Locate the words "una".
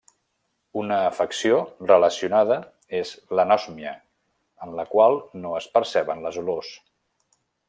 0.83-0.95